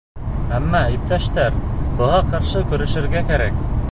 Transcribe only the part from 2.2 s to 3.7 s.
ҡаршы көрәшергә кәрәк.